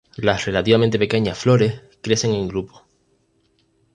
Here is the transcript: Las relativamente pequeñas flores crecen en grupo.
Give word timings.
Las 0.17 0.45
relativamente 0.45 0.97
pequeñas 0.97 1.37
flores 1.37 1.79
crecen 2.01 2.33
en 2.33 2.47
grupo. 2.47 2.83